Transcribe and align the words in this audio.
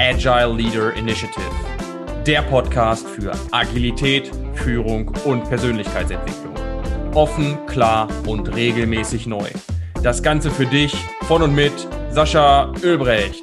Agile 0.00 0.54
Leader 0.54 0.94
Initiative, 0.94 1.50
der 2.24 2.42
Podcast 2.42 3.04
für 3.04 3.32
Agilität, 3.50 4.30
Führung 4.54 5.08
und 5.24 5.42
Persönlichkeitsentwicklung. 5.48 6.54
Offen, 7.16 7.66
klar 7.66 8.08
und 8.24 8.54
regelmäßig 8.54 9.26
neu. 9.26 9.48
Das 10.00 10.22
Ganze 10.22 10.52
für 10.52 10.66
dich 10.66 10.94
von 11.22 11.42
und 11.42 11.52
mit 11.52 11.72
Sascha 12.10 12.72
Ölbrecht. 12.84 13.42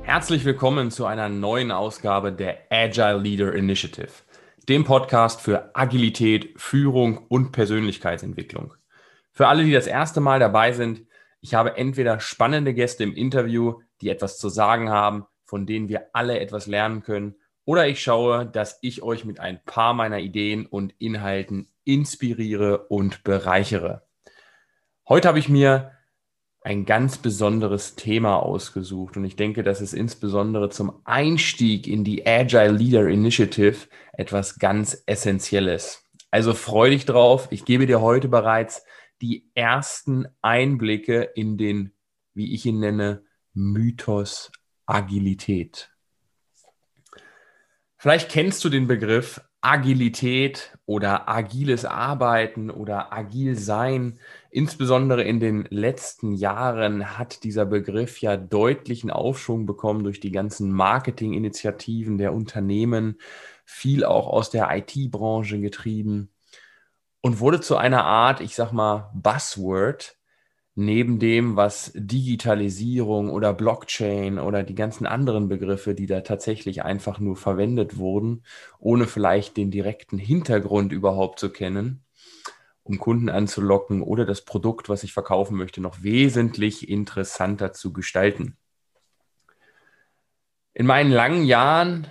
Herzlich 0.00 0.46
willkommen 0.46 0.90
zu 0.90 1.04
einer 1.04 1.28
neuen 1.28 1.72
Ausgabe 1.72 2.32
der 2.32 2.60
Agile 2.70 3.18
Leader 3.18 3.52
Initiative, 3.52 4.08
dem 4.66 4.84
Podcast 4.84 5.42
für 5.42 5.72
Agilität, 5.74 6.54
Führung 6.56 7.18
und 7.28 7.52
Persönlichkeitsentwicklung. 7.52 8.72
Für 9.32 9.48
alle, 9.48 9.62
die 9.64 9.72
das 9.72 9.86
erste 9.86 10.22
Mal 10.22 10.40
dabei 10.40 10.72
sind, 10.72 11.05
ich 11.46 11.54
habe 11.54 11.76
entweder 11.76 12.18
spannende 12.18 12.74
Gäste 12.74 13.04
im 13.04 13.14
Interview, 13.14 13.80
die 14.00 14.08
etwas 14.08 14.36
zu 14.36 14.48
sagen 14.48 14.90
haben, 14.90 15.26
von 15.44 15.64
denen 15.64 15.88
wir 15.88 16.08
alle 16.12 16.40
etwas 16.40 16.66
lernen 16.66 17.04
können, 17.04 17.36
oder 17.64 17.86
ich 17.86 18.02
schaue, 18.02 18.46
dass 18.46 18.80
ich 18.82 19.00
euch 19.04 19.24
mit 19.24 19.38
ein 19.38 19.60
paar 19.64 19.94
meiner 19.94 20.18
Ideen 20.18 20.66
und 20.66 20.92
Inhalten 20.98 21.68
inspiriere 21.84 22.88
und 22.88 23.22
bereichere. 23.22 24.02
Heute 25.08 25.28
habe 25.28 25.38
ich 25.38 25.48
mir 25.48 25.92
ein 26.62 26.84
ganz 26.84 27.18
besonderes 27.18 27.94
Thema 27.94 28.42
ausgesucht 28.42 29.16
und 29.16 29.24
ich 29.24 29.36
denke, 29.36 29.62
dass 29.62 29.80
es 29.80 29.92
insbesondere 29.92 30.68
zum 30.68 31.00
Einstieg 31.04 31.86
in 31.86 32.02
die 32.02 32.26
Agile 32.26 32.72
Leader 32.72 33.06
Initiative 33.06 33.86
etwas 34.14 34.58
ganz 34.58 35.00
Essentielles. 35.06 36.02
Also 36.32 36.54
freu 36.54 36.90
dich 36.90 37.04
drauf. 37.04 37.46
Ich 37.50 37.64
gebe 37.64 37.86
dir 37.86 38.00
heute 38.00 38.26
bereits 38.26 38.82
die 39.22 39.50
ersten 39.54 40.26
Einblicke 40.42 41.22
in 41.22 41.56
den, 41.56 41.92
wie 42.34 42.54
ich 42.54 42.66
ihn 42.66 42.80
nenne, 42.80 43.24
Mythos 43.54 44.52
Agilität. 44.84 45.90
Vielleicht 47.96 48.30
kennst 48.30 48.64
du 48.64 48.68
den 48.68 48.86
Begriff 48.86 49.40
Agilität 49.62 50.78
oder 50.84 51.28
agiles 51.28 51.84
Arbeiten 51.84 52.70
oder 52.70 53.12
agil 53.12 53.56
sein. 53.58 54.20
Insbesondere 54.50 55.24
in 55.24 55.40
den 55.40 55.66
letzten 55.70 56.34
Jahren 56.34 57.18
hat 57.18 57.42
dieser 57.42 57.64
Begriff 57.64 58.20
ja 58.20 58.36
deutlichen 58.36 59.10
Aufschwung 59.10 59.66
bekommen 59.66 60.04
durch 60.04 60.20
die 60.20 60.30
ganzen 60.30 60.70
Marketinginitiativen 60.70 62.16
der 62.18 62.32
Unternehmen, 62.32 63.18
viel 63.64 64.04
auch 64.04 64.28
aus 64.28 64.50
der 64.50 64.68
IT-Branche 64.70 65.60
getrieben 65.60 66.30
und 67.20 67.40
wurde 67.40 67.60
zu 67.60 67.76
einer 67.76 68.04
Art, 68.04 68.40
ich 68.40 68.54
sag 68.54 68.72
mal, 68.72 69.10
Buzzword, 69.14 70.16
neben 70.76 71.18
dem, 71.18 71.56
was 71.56 71.90
Digitalisierung 71.94 73.30
oder 73.30 73.54
Blockchain 73.54 74.38
oder 74.38 74.62
die 74.62 74.74
ganzen 74.74 75.06
anderen 75.06 75.48
Begriffe, 75.48 75.94
die 75.94 76.06
da 76.06 76.20
tatsächlich 76.20 76.84
einfach 76.84 77.18
nur 77.18 77.36
verwendet 77.36 77.96
wurden, 77.96 78.44
ohne 78.78 79.06
vielleicht 79.06 79.56
den 79.56 79.70
direkten 79.70 80.18
Hintergrund 80.18 80.92
überhaupt 80.92 81.40
zu 81.40 81.50
kennen, 81.50 82.04
um 82.82 82.98
Kunden 82.98 83.30
anzulocken 83.30 84.02
oder 84.02 84.26
das 84.26 84.44
Produkt, 84.44 84.90
was 84.90 85.02
ich 85.02 85.14
verkaufen 85.14 85.56
möchte, 85.56 85.80
noch 85.80 86.02
wesentlich 86.02 86.88
interessanter 86.90 87.72
zu 87.72 87.94
gestalten. 87.94 88.58
In 90.74 90.84
meinen 90.84 91.10
langen 91.10 91.46
Jahren 91.46 92.06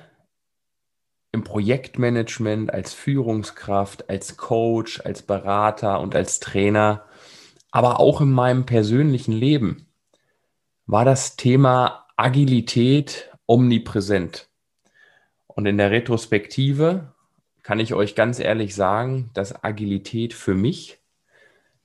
im 1.35 1.43
Projektmanagement, 1.43 2.73
als 2.73 2.93
Führungskraft, 2.93 4.09
als 4.09 4.37
Coach, 4.37 5.01
als 5.01 5.21
Berater 5.21 5.99
und 5.99 6.15
als 6.15 6.39
Trainer, 6.39 7.05
aber 7.71 7.99
auch 7.99 8.21
in 8.21 8.31
meinem 8.31 8.65
persönlichen 8.65 9.33
Leben 9.33 9.85
war 10.87 11.05
das 11.05 11.35
Thema 11.35 12.07
Agilität 12.15 13.29
omnipräsent. 13.45 14.49
Und 15.47 15.65
in 15.65 15.77
der 15.77 15.91
Retrospektive 15.91 17.13
kann 17.63 17.79
ich 17.79 17.93
euch 17.93 18.15
ganz 18.15 18.39
ehrlich 18.39 18.75
sagen, 18.75 19.29
dass 19.33 19.63
Agilität 19.63 20.33
für 20.33 20.53
mich 20.53 20.99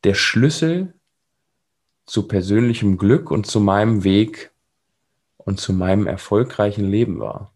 der 0.05 0.15
Schlüssel 0.15 0.95
zu 2.07 2.29
persönlichem 2.29 2.99
Glück 2.99 3.31
und 3.31 3.47
zu 3.47 3.61
meinem 3.61 4.05
Weg 4.05 4.53
und 5.37 5.59
zu 5.59 5.73
meinem 5.73 6.07
erfolgreichen 6.07 6.85
Leben 6.85 7.19
war. 7.19 7.53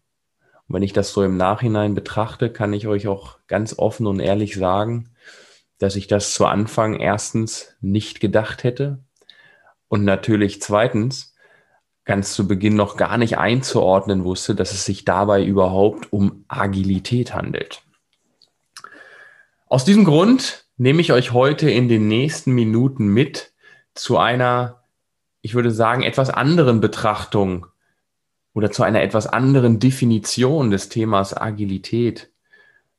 Und 0.67 0.75
wenn 0.75 0.83
ich 0.83 0.93
das 0.93 1.11
so 1.11 1.23
im 1.23 1.37
Nachhinein 1.37 1.93
betrachte, 1.93 2.49
kann 2.49 2.73
ich 2.73 2.87
euch 2.87 3.07
auch 3.07 3.39
ganz 3.47 3.77
offen 3.77 4.07
und 4.07 4.19
ehrlich 4.19 4.55
sagen, 4.55 5.11
dass 5.77 5.95
ich 5.95 6.07
das 6.07 6.33
zu 6.33 6.45
Anfang 6.45 6.99
erstens 6.99 7.75
nicht 7.81 8.19
gedacht 8.19 8.63
hätte 8.63 8.99
und 9.87 10.03
natürlich 10.03 10.61
zweitens 10.61 11.35
ganz 12.05 12.33
zu 12.33 12.47
Beginn 12.47 12.75
noch 12.75 12.97
gar 12.97 13.17
nicht 13.17 13.37
einzuordnen 13.37 14.23
wusste, 14.23 14.55
dass 14.55 14.71
es 14.71 14.85
sich 14.85 15.05
dabei 15.05 15.43
überhaupt 15.43 16.13
um 16.13 16.45
Agilität 16.47 17.33
handelt. 17.33 17.81
Aus 19.67 19.83
diesem 19.85 20.05
Grund 20.05 20.65
nehme 20.77 21.01
ich 21.01 21.11
euch 21.11 21.33
heute 21.33 21.69
in 21.69 21.89
den 21.89 22.07
nächsten 22.07 22.51
Minuten 22.51 23.07
mit 23.07 23.53
zu 23.95 24.17
einer, 24.17 24.83
ich 25.41 25.55
würde 25.55 25.71
sagen, 25.71 26.03
etwas 26.03 26.29
anderen 26.29 26.79
Betrachtung 26.79 27.67
oder 28.55 28.71
zu 28.71 28.83
einer 28.83 29.03
etwas 29.03 29.27
anderen 29.27 29.79
Definition 29.79 30.71
des 30.71 30.89
Themas 30.89 31.35
Agilität. 31.35 32.31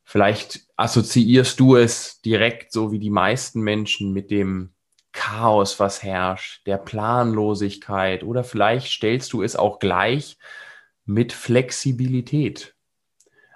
Vielleicht 0.04 0.60
assoziierst 0.76 1.58
du 1.58 1.76
es 1.76 2.20
direkt, 2.20 2.72
so 2.72 2.92
wie 2.92 3.00
die 3.00 3.10
meisten 3.10 3.62
Menschen, 3.62 4.12
mit 4.12 4.30
dem 4.30 4.70
Chaos, 5.12 5.80
was 5.80 6.02
herrscht, 6.02 6.66
der 6.66 6.76
Planlosigkeit 6.76 8.22
oder 8.22 8.44
vielleicht 8.44 8.88
stellst 8.88 9.32
du 9.32 9.42
es 9.42 9.56
auch 9.56 9.78
gleich 9.78 10.36
mit 11.06 11.32
Flexibilität. 11.32 12.74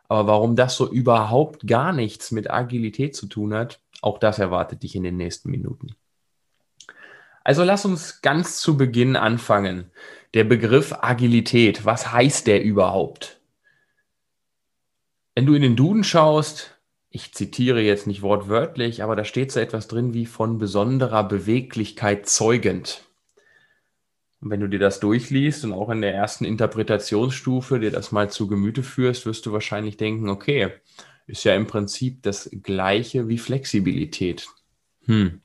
Aber 0.08 0.26
warum 0.26 0.56
das 0.56 0.76
so 0.76 0.90
überhaupt 0.90 1.66
gar 1.66 1.92
nichts 1.92 2.30
mit 2.30 2.50
Agilität 2.50 3.14
zu 3.14 3.26
tun 3.26 3.52
hat, 3.52 3.80
auch 4.00 4.18
das 4.18 4.38
erwartet 4.38 4.82
dich 4.82 4.96
in 4.96 5.02
den 5.02 5.18
nächsten 5.18 5.50
Minuten. 5.50 5.94
Also 7.44 7.62
lass 7.62 7.84
uns 7.84 8.22
ganz 8.22 8.58
zu 8.58 8.76
Beginn 8.78 9.16
anfangen. 9.16 9.90
Der 10.32 10.44
Begriff 10.44 10.94
Agilität, 11.00 11.84
was 11.84 12.12
heißt 12.12 12.46
der 12.46 12.62
überhaupt? 12.62 13.40
Wenn 15.34 15.46
du 15.46 15.54
in 15.54 15.62
den 15.62 15.74
Duden 15.74 16.04
schaust, 16.04 16.78
ich 17.08 17.32
zitiere 17.34 17.80
jetzt 17.80 18.06
nicht 18.06 18.22
wortwörtlich, 18.22 19.02
aber 19.02 19.16
da 19.16 19.24
steht 19.24 19.50
so 19.50 19.58
etwas 19.58 19.88
drin 19.88 20.14
wie 20.14 20.26
von 20.26 20.58
besonderer 20.58 21.24
Beweglichkeit 21.24 22.28
zeugend. 22.28 23.02
Und 24.40 24.50
wenn 24.50 24.60
du 24.60 24.68
dir 24.68 24.78
das 24.78 25.00
durchliest 25.00 25.64
und 25.64 25.72
auch 25.72 25.90
in 25.90 26.00
der 26.00 26.14
ersten 26.14 26.44
Interpretationsstufe 26.44 27.80
dir 27.80 27.90
das 27.90 28.12
mal 28.12 28.30
zu 28.30 28.46
Gemüte 28.46 28.84
führst, 28.84 29.26
wirst 29.26 29.44
du 29.46 29.52
wahrscheinlich 29.52 29.96
denken, 29.96 30.28
okay, 30.28 30.70
ist 31.26 31.42
ja 31.42 31.56
im 31.56 31.66
Prinzip 31.66 32.22
das 32.22 32.48
gleiche 32.62 33.28
wie 33.28 33.38
Flexibilität. 33.38 34.46
Hm. 35.06 35.40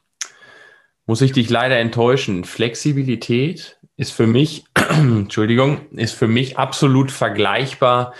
Muss 1.07 1.21
ich 1.21 1.31
dich 1.31 1.49
leider 1.49 1.77
enttäuschen. 1.77 2.43
Flexibilität 2.43 3.79
ist 3.97 4.11
für 4.11 4.27
mich, 4.27 4.65
Entschuldigung, 4.89 5.89
ist 5.91 6.13
für 6.13 6.27
mich 6.27 6.57
absolut 6.57 7.11
vergleichbar 7.11 8.13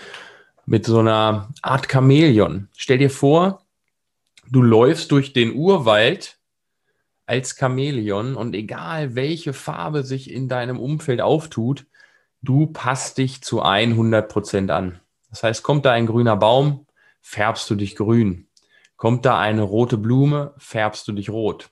mit 0.65 0.85
so 0.85 0.99
einer 0.99 1.49
Art 1.61 1.91
Chamäleon. 1.91 2.69
Stell 2.75 2.97
dir 2.97 3.09
vor, 3.09 3.65
du 4.49 4.61
läufst 4.61 5.11
durch 5.11 5.33
den 5.33 5.53
Urwald 5.53 6.39
als 7.25 7.57
Chamäleon 7.57 8.35
und 8.35 8.55
egal 8.55 9.15
welche 9.15 9.53
Farbe 9.53 10.03
sich 10.03 10.31
in 10.31 10.47
deinem 10.47 10.79
Umfeld 10.79 11.21
auftut, 11.21 11.85
du 12.41 12.67
passt 12.67 13.17
dich 13.17 13.41
zu 13.41 13.61
100 13.61 14.27
Prozent 14.29 14.71
an. 14.71 14.99
Das 15.29 15.43
heißt, 15.43 15.63
kommt 15.63 15.85
da 15.85 15.91
ein 15.91 16.07
grüner 16.07 16.37
Baum, 16.37 16.85
färbst 17.21 17.69
du 17.69 17.75
dich 17.75 17.95
grün. 17.95 18.47
Kommt 18.95 19.25
da 19.25 19.39
eine 19.39 19.63
rote 19.63 19.97
Blume, 19.97 20.53
färbst 20.57 21.07
du 21.07 21.11
dich 21.11 21.29
rot. 21.29 21.69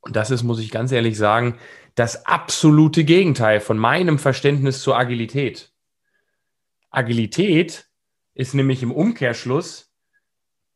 Und 0.00 0.16
das 0.16 0.30
ist, 0.30 0.42
muss 0.44 0.60
ich 0.60 0.70
ganz 0.70 0.92
ehrlich 0.92 1.18
sagen, 1.18 1.58
das 2.00 2.24
absolute 2.24 3.04
Gegenteil 3.04 3.60
von 3.60 3.76
meinem 3.76 4.18
Verständnis 4.18 4.80
zur 4.80 4.96
Agilität. 4.96 5.70
Agilität 6.88 7.90
ist 8.32 8.54
nämlich 8.54 8.82
im 8.82 8.90
Umkehrschluss 8.90 9.92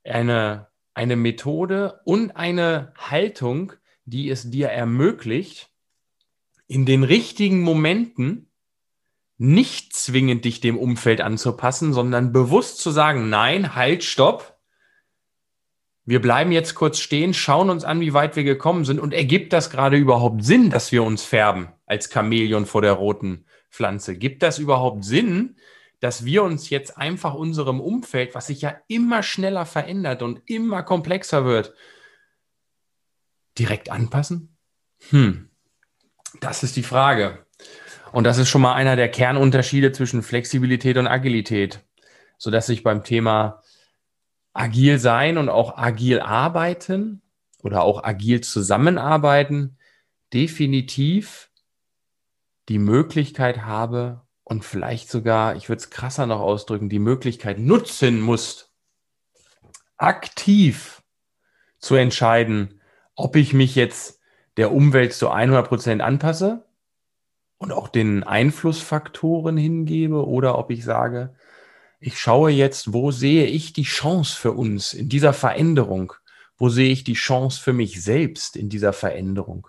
eine, 0.04 0.68
eine 0.92 1.16
Methode 1.16 2.02
und 2.04 2.32
eine 2.32 2.92
Haltung, 2.98 3.72
die 4.04 4.28
es 4.28 4.50
dir 4.50 4.68
ermöglicht, 4.68 5.70
in 6.66 6.84
den 6.84 7.04
richtigen 7.04 7.62
Momenten 7.62 8.50
nicht 9.38 9.94
zwingend 9.94 10.44
dich 10.44 10.60
dem 10.60 10.76
Umfeld 10.76 11.22
anzupassen, 11.22 11.94
sondern 11.94 12.34
bewusst 12.34 12.80
zu 12.80 12.90
sagen, 12.90 13.30
nein, 13.30 13.74
halt, 13.74 14.04
stopp, 14.04 14.53
wir 16.06 16.20
bleiben 16.20 16.52
jetzt 16.52 16.74
kurz 16.74 16.98
stehen, 16.98 17.32
schauen 17.32 17.70
uns 17.70 17.84
an, 17.84 18.00
wie 18.00 18.12
weit 18.12 18.36
wir 18.36 18.44
gekommen 18.44 18.84
sind 18.84 19.00
und 19.00 19.14
ergibt 19.14 19.52
das 19.52 19.70
gerade 19.70 19.96
überhaupt 19.96 20.44
Sinn, 20.44 20.70
dass 20.70 20.92
wir 20.92 21.02
uns 21.02 21.22
färben 21.22 21.68
als 21.86 22.12
Chamäleon 22.12 22.66
vor 22.66 22.82
der 22.82 22.92
roten 22.92 23.46
Pflanze? 23.70 24.16
Gibt 24.16 24.42
das 24.42 24.58
überhaupt 24.58 25.04
Sinn, 25.04 25.56
dass 26.00 26.26
wir 26.26 26.42
uns 26.42 26.68
jetzt 26.68 26.98
einfach 26.98 27.34
unserem 27.34 27.80
Umfeld, 27.80 28.34
was 28.34 28.48
sich 28.48 28.60
ja 28.60 28.76
immer 28.88 29.22
schneller 29.22 29.64
verändert 29.64 30.22
und 30.22 30.42
immer 30.44 30.82
komplexer 30.82 31.46
wird, 31.46 31.74
direkt 33.58 33.90
anpassen? 33.90 34.56
Hm, 35.08 35.48
das 36.40 36.62
ist 36.62 36.76
die 36.76 36.82
Frage. 36.82 37.46
Und 38.12 38.24
das 38.24 38.36
ist 38.38 38.50
schon 38.50 38.60
mal 38.60 38.74
einer 38.74 38.96
der 38.96 39.10
Kernunterschiede 39.10 39.92
zwischen 39.92 40.22
Flexibilität 40.22 40.98
und 40.98 41.06
Agilität, 41.06 41.80
sodass 42.36 42.66
sich 42.66 42.82
beim 42.82 43.02
Thema 43.02 43.62
agil 44.54 44.98
sein 44.98 45.36
und 45.36 45.48
auch 45.48 45.76
agil 45.76 46.20
arbeiten 46.20 47.20
oder 47.62 47.82
auch 47.82 48.02
agil 48.02 48.40
zusammenarbeiten 48.40 49.76
definitiv 50.32 51.50
die 52.68 52.78
Möglichkeit 52.78 53.62
habe 53.62 54.22
und 54.44 54.64
vielleicht 54.64 55.10
sogar, 55.10 55.56
ich 55.56 55.68
würde 55.68 55.80
es 55.80 55.90
krasser 55.90 56.26
noch 56.26 56.40
ausdrücken, 56.40 56.88
die 56.88 56.98
Möglichkeit 56.98 57.58
nutzen 57.58 58.20
muss, 58.20 58.72
aktiv 59.96 61.02
zu 61.78 61.94
entscheiden, 61.94 62.80
ob 63.14 63.36
ich 63.36 63.52
mich 63.52 63.74
jetzt 63.74 64.20
der 64.56 64.72
Umwelt 64.72 65.12
zu 65.12 65.30
100 65.30 65.68
Prozent 65.68 66.02
anpasse 66.02 66.66
und 67.58 67.72
auch 67.72 67.88
den 67.88 68.22
Einflussfaktoren 68.22 69.56
hingebe 69.56 70.26
oder 70.26 70.58
ob 70.58 70.70
ich 70.70 70.84
sage, 70.84 71.34
ich 72.06 72.18
schaue 72.18 72.50
jetzt, 72.50 72.92
wo 72.92 73.12
sehe 73.12 73.46
ich 73.46 73.72
die 73.72 73.84
Chance 73.84 74.36
für 74.36 74.52
uns 74.52 74.92
in 74.92 75.08
dieser 75.08 75.32
Veränderung? 75.32 76.12
Wo 76.58 76.68
sehe 76.68 76.92
ich 76.92 77.02
die 77.02 77.14
Chance 77.14 77.58
für 77.58 77.72
mich 77.72 78.02
selbst 78.02 78.56
in 78.56 78.68
dieser 78.68 78.92
Veränderung? 78.92 79.68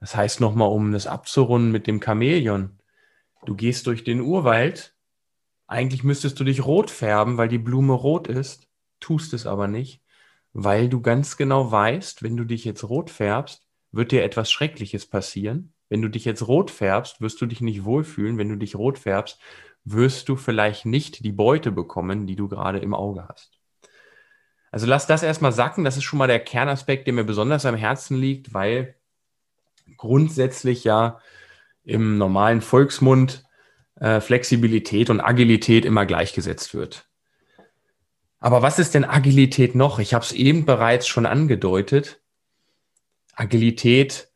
Das 0.00 0.16
heißt 0.16 0.40
nochmal, 0.40 0.70
um 0.70 0.90
das 0.90 1.06
abzurunden 1.06 1.70
mit 1.70 1.86
dem 1.86 2.02
Chamäleon. 2.02 2.80
Du 3.46 3.54
gehst 3.54 3.86
durch 3.86 4.02
den 4.02 4.20
Urwald. 4.20 4.96
Eigentlich 5.68 6.02
müsstest 6.02 6.40
du 6.40 6.42
dich 6.42 6.66
rot 6.66 6.90
färben, 6.90 7.36
weil 7.36 7.48
die 7.48 7.58
Blume 7.58 7.92
rot 7.92 8.26
ist, 8.26 8.66
tust 8.98 9.32
es 9.32 9.46
aber 9.46 9.68
nicht, 9.68 10.02
weil 10.52 10.88
du 10.88 11.00
ganz 11.00 11.36
genau 11.36 11.70
weißt, 11.70 12.24
wenn 12.24 12.36
du 12.36 12.42
dich 12.42 12.64
jetzt 12.64 12.82
rot 12.82 13.08
färbst, 13.08 13.64
wird 13.92 14.10
dir 14.10 14.24
etwas 14.24 14.50
Schreckliches 14.50 15.06
passieren. 15.06 15.74
Wenn 15.88 16.02
du 16.02 16.08
dich 16.08 16.24
jetzt 16.24 16.46
rot 16.46 16.72
färbst, 16.72 17.20
wirst 17.20 17.40
du 17.40 17.46
dich 17.46 17.60
nicht 17.60 17.84
wohlfühlen. 17.84 18.36
Wenn 18.36 18.48
du 18.48 18.56
dich 18.56 18.74
rot 18.74 18.98
färbst, 18.98 19.38
wirst 19.84 20.28
du 20.28 20.36
vielleicht 20.36 20.86
nicht 20.86 21.24
die 21.24 21.32
Beute 21.32 21.72
bekommen, 21.72 22.26
die 22.26 22.36
du 22.36 22.48
gerade 22.48 22.78
im 22.78 22.94
Auge 22.94 23.26
hast. 23.28 23.60
Also 24.70 24.86
lass 24.86 25.06
das 25.06 25.22
erstmal 25.22 25.52
sacken. 25.52 25.84
Das 25.84 25.96
ist 25.96 26.04
schon 26.04 26.18
mal 26.18 26.28
der 26.28 26.40
Kernaspekt, 26.40 27.06
der 27.06 27.14
mir 27.14 27.24
besonders 27.24 27.66
am 27.66 27.74
Herzen 27.74 28.16
liegt, 28.16 28.54
weil 28.54 28.94
grundsätzlich 29.96 30.84
ja 30.84 31.20
im 31.82 32.18
normalen 32.18 32.60
Volksmund 32.60 33.44
äh, 33.96 34.20
Flexibilität 34.20 35.10
und 35.10 35.20
Agilität 35.20 35.84
immer 35.84 36.06
gleichgesetzt 36.06 36.74
wird. 36.74 37.08
Aber 38.38 38.62
was 38.62 38.78
ist 38.78 38.94
denn 38.94 39.04
Agilität 39.04 39.74
noch? 39.74 39.98
Ich 39.98 40.14
habe 40.14 40.24
es 40.24 40.32
eben 40.32 40.64
bereits 40.64 41.06
schon 41.06 41.26
angedeutet. 41.26 42.20
Agilität 43.34 44.29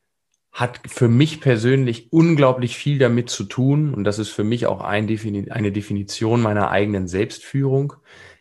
hat 0.55 0.81
für 0.87 1.09
mich 1.09 1.41
persönlich 1.41 2.13
unglaublich 2.13 2.77
viel 2.77 2.99
damit 2.99 3.29
zu 3.29 3.43
tun 3.43 3.93
und 3.93 4.05
das 4.05 4.21
ist 4.21 4.31
für 4.31 4.45
mich 4.45 4.67
auch 4.67 4.81
ein 4.81 5.09
Defini 5.09 5.51
eine 5.51 5.73
Definition 5.73 6.41
meiner 6.41 6.71
eigenen 6.71 7.09
Selbstführung. 7.09 7.95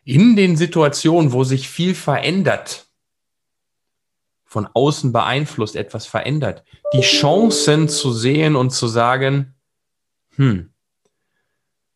In 0.06 0.36
den 0.36 0.56
Situationen, 0.56 1.34
wo 1.34 1.44
sich 1.44 1.68
viel 1.68 1.96
verändert, 1.96 2.86
von 4.46 4.70
außen 4.72 5.12
beeinflusst, 5.12 5.76
etwas 5.76 6.06
verändert, 6.06 6.64
die 6.94 7.02
Chancen 7.02 7.90
zu 7.90 8.14
sehen 8.14 8.56
und 8.56 8.70
zu 8.70 8.88
sagen, 8.88 9.56
hm, 10.36 10.70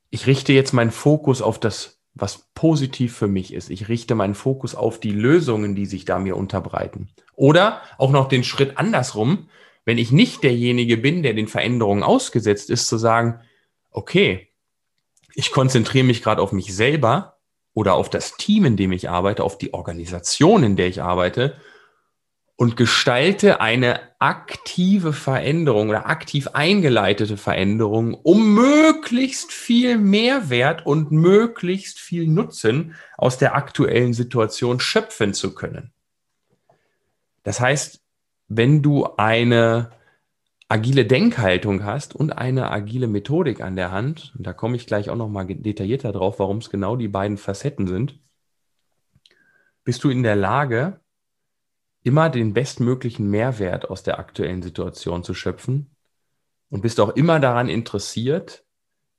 ich 0.09 0.25
richte 0.25 0.51
jetzt 0.51 0.73
meinen 0.73 0.89
Fokus 0.89 1.43
auf 1.43 1.59
das, 1.59 1.99
was 2.15 2.47
positiv 2.55 3.15
für 3.15 3.27
mich 3.27 3.53
ist. 3.53 3.69
Ich 3.69 3.87
richte 3.87 4.15
meinen 4.15 4.33
Fokus 4.33 4.73
auf 4.73 4.99
die 4.99 5.11
Lösungen, 5.11 5.75
die 5.75 5.85
sich 5.85 6.05
da 6.05 6.17
mir 6.17 6.35
unterbreiten. 6.35 7.09
Oder 7.35 7.83
auch 7.99 8.09
noch 8.09 8.27
den 8.27 8.43
Schritt 8.43 8.79
andersrum, 8.79 9.49
wenn 9.87 9.97
ich 9.97 10.11
nicht 10.11 10.43
derjenige 10.43 10.97
bin, 10.97 11.23
der 11.23 11.33
den 11.33 11.47
Veränderungen 11.47 12.03
ausgesetzt 12.03 12.69
ist, 12.69 12.89
zu 12.89 12.97
sagen, 12.97 13.39
okay, 13.89 14.49
ich 15.33 15.51
konzentriere 15.51 16.03
mich 16.03 16.21
gerade 16.21 16.41
auf 16.41 16.51
mich 16.51 16.75
selber 16.75 17.37
oder 17.73 17.93
auf 17.93 18.09
das 18.09 18.35
Team, 18.35 18.65
in 18.65 18.75
dem 18.75 18.91
ich 18.91 19.09
arbeite, 19.09 19.45
auf 19.45 19.57
die 19.57 19.73
Organisation, 19.73 20.63
in 20.63 20.75
der 20.75 20.87
ich 20.87 21.01
arbeite 21.01 21.55
und 22.57 22.75
gestalte 22.75 23.61
eine 23.61 24.01
aktive 24.19 25.13
Veränderung 25.13 25.87
oder 25.87 26.09
aktiv 26.09 26.49
eingeleitete 26.51 27.37
Veränderung, 27.37 28.13
um 28.13 28.55
möglichst 28.55 29.53
viel 29.53 29.97
Mehrwert 29.97 30.85
und 30.85 31.13
möglichst 31.13 31.97
viel 31.97 32.27
Nutzen 32.27 32.93
aus 33.17 33.37
der 33.37 33.55
aktuellen 33.55 34.11
Situation 34.11 34.81
schöpfen 34.81 35.33
zu 35.33 35.55
können. 35.55 35.93
Das 37.43 37.61
heißt, 37.61 38.01
wenn 38.47 38.81
du 38.81 39.05
eine 39.17 39.91
agile 40.69 41.05
Denkhaltung 41.05 41.83
hast 41.83 42.15
und 42.15 42.31
eine 42.31 42.71
agile 42.71 43.07
Methodik 43.07 43.61
an 43.61 43.75
der 43.75 43.91
Hand, 43.91 44.33
und 44.37 44.45
da 44.45 44.53
komme 44.53 44.75
ich 44.75 44.85
gleich 44.85 45.09
auch 45.09 45.15
noch 45.15 45.29
mal 45.29 45.45
detaillierter 45.45 46.11
drauf, 46.11 46.39
warum 46.39 46.57
es 46.57 46.69
genau 46.69 46.95
die 46.95 47.07
beiden 47.07 47.37
Facetten 47.37 47.87
sind, 47.87 48.19
bist 49.83 50.03
du 50.03 50.09
in 50.09 50.23
der 50.23 50.35
Lage, 50.35 50.99
immer 52.03 52.29
den 52.29 52.53
bestmöglichen 52.53 53.29
Mehrwert 53.29 53.89
aus 53.89 54.03
der 54.03 54.19
aktuellen 54.19 54.61
Situation 54.61 55.23
zu 55.23 55.33
schöpfen 55.33 55.95
und 56.69 56.81
bist 56.81 56.99
auch 56.99 57.09
immer 57.09 57.39
daran 57.39 57.69
interessiert, 57.69 58.65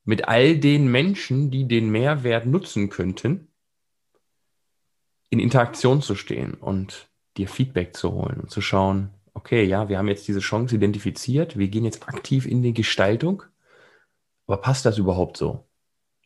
mit 0.05 0.27
all 0.27 0.57
den 0.59 0.91
Menschen, 0.91 1.51
die 1.51 1.69
den 1.69 1.91
Mehrwert 1.91 2.47
nutzen 2.47 2.89
könnten, 2.89 3.49
in 5.29 5.39
Interaktion 5.39 6.01
zu 6.01 6.15
stehen 6.15 6.55
und 6.55 7.11
dir 7.37 7.49
Feedback 7.49 7.95
zu 7.95 8.13
holen 8.13 8.41
und 8.41 8.51
zu 8.51 8.63
schauen, 8.63 9.18
okay, 9.39 9.63
ja, 9.63 9.89
wir 9.89 9.99
haben 9.99 10.09
jetzt 10.09 10.27
diese 10.27 10.41
Chance 10.41 10.75
identifiziert, 10.75 11.57
wir 11.57 11.69
gehen 11.69 11.85
jetzt 11.85 12.09
aktiv 12.09 12.45
in 12.45 12.61
die 12.61 12.75
Gestaltung, 12.75 13.45
aber 14.47 14.57
passt 14.57 14.85
das 14.85 14.99
überhaupt 14.99 15.37
so? 15.37 15.65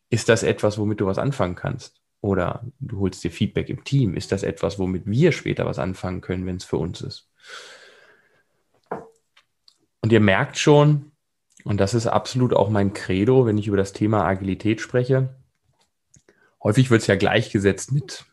Ist 0.09 0.31
das 0.31 0.43
etwas, 0.43 0.79
womit 0.79 1.01
du 1.01 1.07
was 1.07 1.19
anfangen 1.19 1.55
kannst? 1.55 2.01
Oder 2.23 2.65
du 2.81 3.01
holst 3.01 3.23
dir 3.23 3.31
Feedback 3.31 3.69
im 3.69 3.85
Team. 3.85 4.15
Ist 4.15 4.33
das 4.33 4.45
etwas, 4.45 4.79
womit 4.79 5.07
wir 5.07 5.33
später 5.33 5.67
was 5.67 5.79
anfangen 5.79 6.21
können, 6.21 6.47
wenn 6.47 6.57
es 6.57 6.65
für 6.65 6.77
uns 6.79 7.01
ist? 7.01 7.29
Und 10.01 10.13
ihr 10.13 10.21
merkt 10.21 10.57
schon, 10.57 11.13
und 11.65 11.79
das 11.79 11.95
ist 11.95 12.07
absolut 12.07 12.55
auch 12.55 12.71
mein 12.71 12.93
Credo, 12.93 13.45
wenn 13.45 13.59
ich 13.59 13.67
über 13.67 13.77
das 13.77 13.93
Thema 13.93 14.25
Agilität 14.25 14.81
spreche. 14.81 15.35
Häufig 16.63 16.91
wird 16.91 17.03
es 17.03 17.09
ja 17.09 17.17
gleichgesetzt 17.17 17.93
mit 17.93 18.25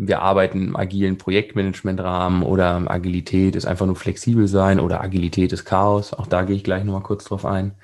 wir 0.00 0.22
arbeiten 0.22 0.68
im 0.68 0.76
agilen 0.76 1.18
Projektmanagement-Rahmen 1.18 2.44
oder 2.44 2.88
Agilität 2.88 3.56
ist 3.56 3.66
einfach 3.66 3.86
nur 3.86 3.96
flexibel 3.96 4.46
sein 4.46 4.78
oder 4.78 5.00
Agilität 5.00 5.52
ist 5.52 5.64
Chaos. 5.64 6.12
Auch 6.12 6.28
da 6.28 6.42
gehe 6.42 6.54
ich 6.54 6.62
gleich 6.62 6.84
nochmal 6.84 7.02
kurz 7.02 7.24
drauf 7.24 7.44
ein. 7.44 7.74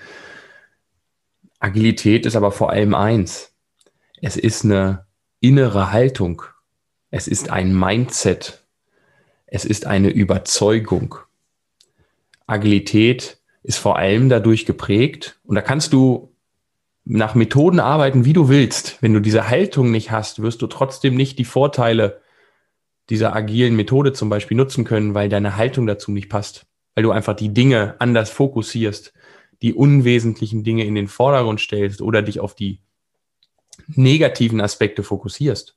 Agilität 1.58 2.24
ist 2.24 2.36
aber 2.36 2.52
vor 2.52 2.70
allem 2.70 2.94
eins. 2.94 3.52
Es 4.22 4.36
ist 4.36 4.64
eine 4.64 5.06
innere 5.40 5.90
Haltung. 5.90 6.42
Es 7.10 7.26
ist 7.26 7.50
ein 7.50 7.76
Mindset. 7.76 8.62
Es 9.46 9.64
ist 9.64 9.84
eine 9.84 10.10
Überzeugung. 10.10 11.16
Agilität 12.46 13.38
ist 13.64 13.78
vor 13.78 13.96
allem 13.98 14.28
dadurch 14.28 14.66
geprägt 14.66 15.40
und 15.42 15.56
da 15.56 15.62
kannst 15.62 15.92
du 15.92 16.32
nach 17.04 17.34
Methoden 17.34 17.80
arbeiten, 17.80 18.24
wie 18.24 18.32
du 18.32 18.48
willst. 18.48 18.98
Wenn 19.02 19.12
du 19.12 19.20
diese 19.20 19.48
Haltung 19.48 19.90
nicht 19.90 20.10
hast, 20.10 20.42
wirst 20.42 20.62
du 20.62 20.66
trotzdem 20.66 21.14
nicht 21.16 21.38
die 21.38 21.44
Vorteile 21.44 22.22
dieser 23.10 23.36
agilen 23.36 23.76
Methode 23.76 24.12
zum 24.12 24.30
Beispiel 24.30 24.56
nutzen 24.56 24.84
können, 24.84 25.14
weil 25.14 25.28
deine 25.28 25.56
Haltung 25.56 25.86
dazu 25.86 26.10
nicht 26.10 26.30
passt. 26.30 26.66
Weil 26.94 27.04
du 27.04 27.10
einfach 27.10 27.34
die 27.34 27.52
Dinge 27.52 27.96
anders 27.98 28.30
fokussierst, 28.30 29.12
die 29.60 29.74
unwesentlichen 29.74 30.64
Dinge 30.64 30.84
in 30.84 30.94
den 30.94 31.08
Vordergrund 31.08 31.60
stellst 31.60 32.00
oder 32.00 32.22
dich 32.22 32.40
auf 32.40 32.54
die 32.54 32.80
negativen 33.88 34.60
Aspekte 34.60 35.02
fokussierst. 35.02 35.74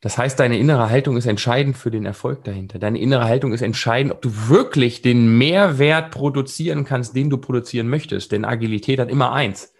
Das 0.00 0.18
heißt, 0.18 0.38
deine 0.38 0.58
innere 0.58 0.90
Haltung 0.90 1.16
ist 1.16 1.26
entscheidend 1.26 1.76
für 1.76 1.90
den 1.90 2.04
Erfolg 2.04 2.44
dahinter. 2.44 2.78
Deine 2.78 3.00
innere 3.00 3.24
Haltung 3.24 3.52
ist 3.52 3.62
entscheidend, 3.62 4.12
ob 4.12 4.20
du 4.20 4.48
wirklich 4.48 5.00
den 5.00 5.38
Mehrwert 5.38 6.10
produzieren 6.10 6.84
kannst, 6.84 7.16
den 7.16 7.30
du 7.30 7.38
produzieren 7.38 7.88
möchtest. 7.88 8.32
Denn 8.32 8.44
Agilität 8.44 9.00
hat 9.00 9.10
immer 9.10 9.32
eins. 9.32 9.72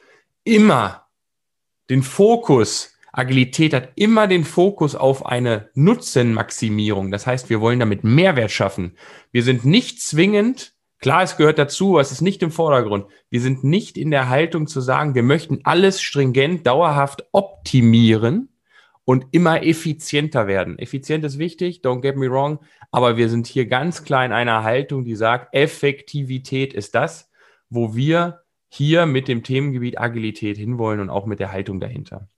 Immer 0.42 1.06
den 1.90 2.02
Fokus. 2.02 2.94
Agilität 3.12 3.75
hat 3.75 3.90
immer 3.94 4.26
den 4.26 4.44
Fokus 4.44 4.94
auf 4.94 5.26
eine 5.26 5.70
Nutzenmaximierung. 5.75 7.11
Das 7.11 7.26
heißt, 7.26 7.50
wir 7.50 7.61
wollen 7.61 7.80
damit 7.80 8.02
Mehrwert 8.02 8.50
schaffen. 8.50 8.96
Wir 9.32 9.42
sind 9.42 9.64
nicht 9.64 10.00
zwingend, 10.00 10.75
klar, 11.00 11.23
es 11.23 11.37
gehört 11.37 11.58
dazu, 11.58 11.92
aber 11.92 12.00
es 12.00 12.12
ist 12.12 12.20
nicht 12.20 12.42
im 12.42 12.50
Vordergrund. 12.50 13.06
Wir 13.30 13.40
sind 13.40 13.64
nicht 13.64 13.96
in 13.96 14.11
der 14.11 14.28
Haltung 14.28 14.66
zu 14.66 14.80
sagen, 14.80 15.14
wir 15.14 15.23
möchten 15.23 15.61
alles 15.64 16.00
stringent, 16.00 16.66
dauerhaft 16.66 17.26
optimieren, 17.32 18.50
und 19.07 19.29
immer 19.31 19.63
effizienter 19.63 20.49
werden. 20.49 20.79
Effizient 20.81 21.25
ist 21.25 21.39
wichtig, 21.39 21.81
don't 21.83 22.01
get 22.01 22.17
me 22.17 22.29
wrong, 22.29 22.59
aber 22.91 23.17
wir 23.17 23.29
sind 23.29 23.47
hier 23.47 23.67
ganz 23.67 24.03
klar 24.03 24.27
in 24.27 24.33
einer 24.33 24.65
Haltung, 24.65 25.05
die 25.05 25.15
sagt, 25.15 25.55
Effektivität 25.55 26.75
ist 26.75 26.95
das, 26.97 27.31
wo 27.71 27.95
wir 27.95 28.43
hier 28.69 29.07
mit 29.07 29.29
dem 29.29 29.45
Themengebiet 29.45 29.99
Agilität 29.99 30.59
hinwollen 30.59 31.01
und 31.01 31.09
auch 31.09 31.25
mit 31.25 31.39
der 31.39 31.53
Haltung 31.53 31.79
dahinter. 31.79 32.29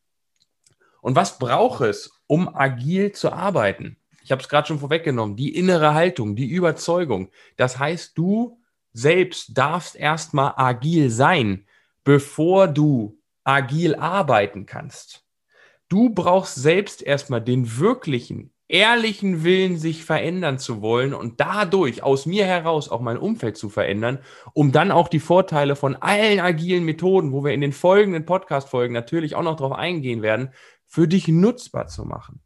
Und 1.00 1.16
was 1.16 1.38
braucht 1.38 1.80
es, 1.80 2.12
um 2.26 2.54
agil 2.54 3.12
zu 3.12 3.32
arbeiten? 3.32 3.96
Ich 4.22 4.30
habe 4.30 4.42
es 4.42 4.48
gerade 4.50 4.68
schon 4.68 4.78
vorweggenommen, 4.78 5.36
die 5.36 5.54
innere 5.54 5.94
Haltung, 5.94 6.36
die 6.36 6.50
Überzeugung. 6.50 7.30
Das 7.56 7.78
heißt, 7.78 8.18
du 8.18 8.60
selbst 8.92 9.56
darfst 9.56 9.96
erstmal 9.96 10.52
agil 10.56 11.08
sein, 11.08 11.66
bevor 12.04 12.68
du 12.68 13.18
agil 13.42 13.94
arbeiten 13.94 14.66
kannst. 14.66 15.24
Du 15.88 16.10
brauchst 16.10 16.54
selbst 16.56 17.02
erstmal 17.02 17.40
den 17.40 17.78
wirklichen, 17.78 18.52
ehrlichen 18.68 19.42
Willen, 19.42 19.78
sich 19.78 20.04
verändern 20.04 20.58
zu 20.58 20.82
wollen 20.82 21.14
und 21.14 21.40
dadurch 21.40 22.02
aus 22.02 22.26
mir 22.26 22.44
heraus 22.44 22.90
auch 22.90 23.00
mein 23.00 23.16
Umfeld 23.16 23.56
zu 23.56 23.70
verändern, 23.70 24.18
um 24.52 24.70
dann 24.70 24.90
auch 24.90 25.08
die 25.08 25.20
Vorteile 25.20 25.76
von 25.76 25.96
allen 25.96 26.40
agilen 26.40 26.84
Methoden, 26.84 27.32
wo 27.32 27.42
wir 27.42 27.52
in 27.52 27.62
den 27.62 27.72
folgenden 27.72 28.26
Podcast-Folgen 28.26 28.92
natürlich 28.92 29.34
auch 29.34 29.42
noch 29.42 29.56
drauf 29.56 29.72
eingehen 29.72 30.20
werden, 30.20 30.50
für 30.86 31.08
dich 31.08 31.28
nutzbar 31.28 31.86
zu 31.86 32.04
machen. 32.04 32.40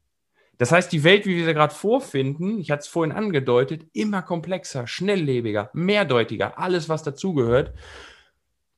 Das 0.59 0.71
heißt, 0.71 0.93
die 0.93 1.03
Welt, 1.03 1.27
wie 1.27 1.37
wir 1.37 1.45
sie 1.45 1.55
gerade 1.55 1.75
vorfinden, 1.75 2.61
ich 2.61 2.71
hatte 2.71 2.83
es 2.83 2.87
vorhin 2.87 3.11
angedeutet, 3.11 3.87
immer 3.93 4.23
komplexer, 4.23 4.87
schnelllebiger, 4.87 5.71
mehrdeutiger, 5.73 6.57
alles, 6.61 6.89
was 6.89 7.03
dazugehört, 7.03 7.73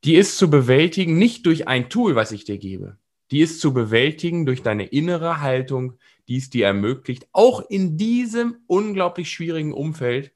die 0.04 0.14
ist 0.14 0.38
zu 0.38 0.48
bewältigen 0.48 1.18
nicht 1.18 1.44
durch 1.44 1.68
ein 1.68 1.90
Tool, 1.90 2.14
was 2.14 2.32
ich 2.32 2.44
dir 2.44 2.56
gebe. 2.56 2.96
Die 3.30 3.40
ist 3.40 3.60
zu 3.60 3.72
bewältigen 3.72 4.46
durch 4.46 4.62
deine 4.62 4.84
innere 4.86 5.40
Haltung, 5.40 5.98
die 6.28 6.36
es 6.36 6.50
dir 6.50 6.66
ermöglicht, 6.66 7.26
auch 7.32 7.60
in 7.68 7.96
diesem 7.96 8.56
unglaublich 8.66 9.30
schwierigen 9.30 9.72
Umfeld 9.72 10.32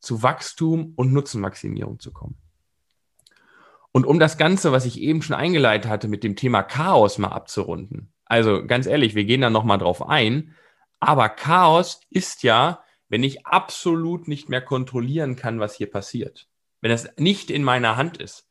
zu 0.00 0.22
Wachstum 0.22 0.92
und 0.96 1.12
Nutzenmaximierung 1.12 1.98
zu 1.98 2.12
kommen. 2.12 2.36
Und 3.92 4.06
um 4.06 4.18
das 4.18 4.38
Ganze, 4.38 4.70
was 4.70 4.84
ich 4.84 5.00
eben 5.00 5.22
schon 5.22 5.36
eingeleitet 5.36 5.90
hatte, 5.90 6.08
mit 6.08 6.22
dem 6.22 6.36
Thema 6.36 6.62
Chaos 6.62 7.18
mal 7.18 7.28
abzurunden. 7.28 8.12
Also 8.26 8.66
ganz 8.66 8.86
ehrlich, 8.86 9.14
wir 9.14 9.24
gehen 9.24 9.40
da 9.40 9.50
nochmal 9.50 9.78
drauf 9.78 10.06
ein. 10.06 10.54
Aber 11.00 11.28
Chaos 11.28 12.00
ist 12.10 12.42
ja, 12.42 12.84
wenn 13.08 13.22
ich 13.22 13.46
absolut 13.46 14.28
nicht 14.28 14.48
mehr 14.48 14.60
kontrollieren 14.60 15.36
kann, 15.36 15.60
was 15.60 15.74
hier 15.74 15.90
passiert. 15.90 16.48
Wenn 16.80 16.90
es 16.90 17.08
nicht 17.16 17.50
in 17.50 17.64
meiner 17.64 17.96
Hand 17.96 18.18
ist. 18.18 18.47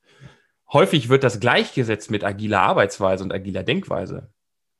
Häufig 0.71 1.09
wird 1.09 1.23
das 1.23 1.39
gleichgesetzt 1.39 2.11
mit 2.11 2.23
agiler 2.23 2.61
Arbeitsweise 2.61 3.23
und 3.23 3.33
agiler 3.33 3.63
Denkweise 3.63 4.31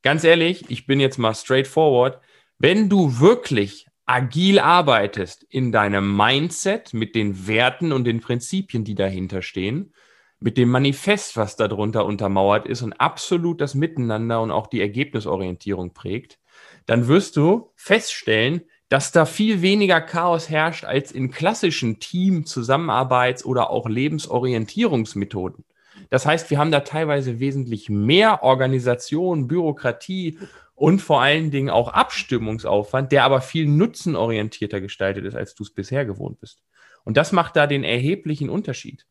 ganz 0.08 0.24
ehrlich, 0.24 0.64
ich 0.70 0.86
bin 0.86 1.02
jetzt 1.02 1.18
mal 1.18 1.36
straightforward. 1.36 2.22
Wenn 2.60 2.88
du 2.88 3.20
wirklich 3.20 3.88
agil 4.06 4.58
arbeitest 4.58 5.44
in 5.44 5.74
deinem 5.74 6.16
Mindset 6.16 6.94
mit 6.94 7.14
den 7.14 7.46
Werten 7.46 7.92
und 7.92 8.06
den 8.06 8.22
Prinzipien, 8.22 8.86
die 8.86 8.96
dahinter 8.96 9.42
stehen, 9.42 9.94
mit 10.40 10.58
dem 10.58 10.70
Manifest, 10.70 11.36
was 11.36 11.58
darunter 11.58 12.06
untermauert 12.06 12.68
ist 12.68 12.84
und 12.84 12.94
absolut 12.94 13.60
das 13.60 13.76
Miteinander 13.76 14.42
und 14.42 14.52
auch 14.52 14.68
die 14.68 14.80
Ergebnisorientierung 14.80 15.94
prägt, 15.94 16.40
dann 16.86 17.10
wirst 17.10 17.36
du 17.36 17.74
feststellen, 17.76 18.62
dass 18.88 19.12
da 19.12 19.26
viel 19.26 19.62
weniger 19.62 20.00
Chaos 20.00 20.50
herrscht 20.50 20.86
als 20.86 21.12
in 21.12 21.32
klassischen 21.32 22.00
Team-, 22.00 22.46
Zusammenarbeits- 22.46 23.44
oder 23.44 23.72
auch 23.72 23.90
Lebensorientierungsmethoden. 23.90 25.66
Das 26.10 26.26
heißt, 26.26 26.50
wir 26.50 26.58
haben 26.58 26.72
da 26.72 26.82
teilweise 26.82 27.40
wesentlich 27.40 27.90
mehr 27.90 28.44
Organisation, 28.44 29.48
Bürokratie 29.48 30.38
und 30.76 31.02
vor 31.02 31.22
allen 31.22 31.52
Dingen 31.52 31.70
auch 31.70 31.90
Abstimmungsaufwand, 31.90 33.12
der 33.12 33.24
aber 33.24 33.42
viel 33.42 33.68
nutzenorientierter 33.68 34.80
gestaltet 34.80 35.26
ist, 35.26 35.36
als 35.36 35.56
du 35.56 35.64
es 35.64 35.74
bisher 35.74 36.06
gewohnt 36.06 36.40
bist. 36.40 36.62
Und 37.04 37.18
das 37.18 37.32
macht 37.32 37.56
da 37.56 37.68
den 37.68 37.84
erheblichen 37.84 38.50
Unterschied. 38.50 39.06